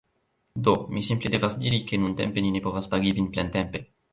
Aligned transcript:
Do, 0.67 0.73
mi 0.95 1.03
simple 1.09 1.31
devas 1.35 1.57
diri, 1.65 1.81
ke 1.91 2.01
nuntempe 2.07 2.45
ni 2.47 2.55
ne 2.57 2.65
povas 2.67 2.91
pagi 2.95 3.17
vin 3.21 3.33
plentempe 3.37 3.85